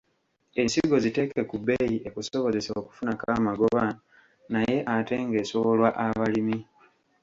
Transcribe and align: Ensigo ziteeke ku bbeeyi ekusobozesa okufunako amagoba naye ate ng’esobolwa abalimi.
Ensigo 0.61 0.97
ziteeke 1.03 1.41
ku 1.49 1.55
bbeeyi 1.59 1.97
ekusobozesa 2.07 2.71
okufunako 2.81 3.25
amagoba 3.37 3.83
naye 4.53 4.77
ate 4.95 5.15
ng’esobolwa 5.27 5.89
abalimi. 6.05 6.57